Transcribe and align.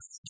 things. 0.00 0.29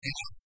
Thank 0.00 0.37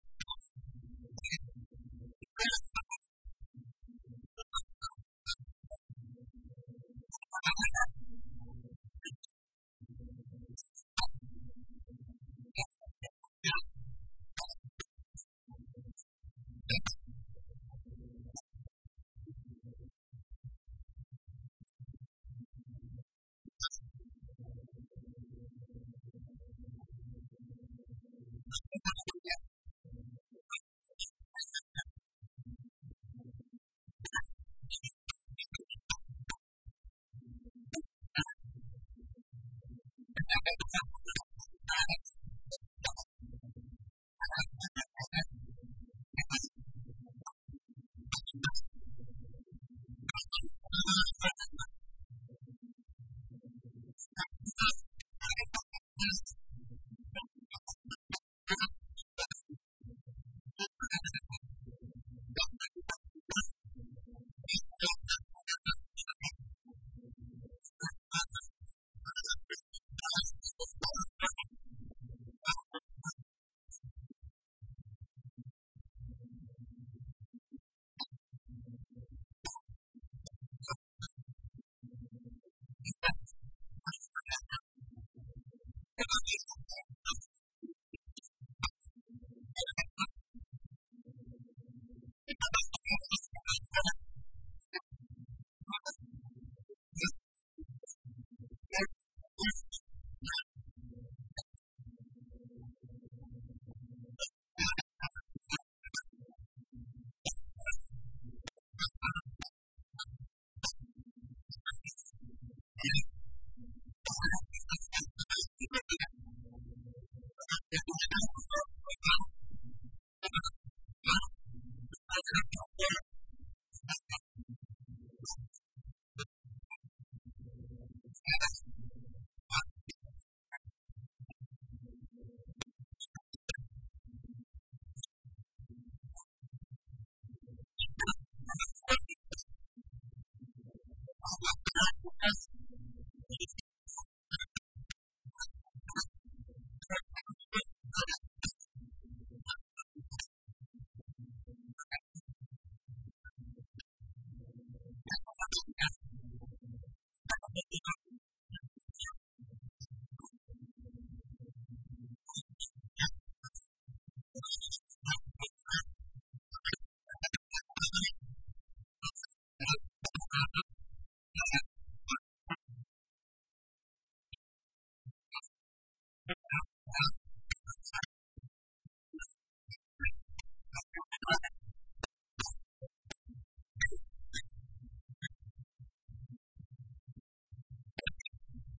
you. 157.54 158.01